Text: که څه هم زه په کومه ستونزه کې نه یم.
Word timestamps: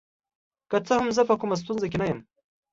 که 0.69 0.77
څه 0.87 0.93
هم 0.99 1.07
زه 1.15 1.21
په 1.29 1.35
کومه 1.39 1.55
ستونزه 1.61 1.87
کې 1.91 1.97
نه 2.01 2.05
یم. 2.09 2.19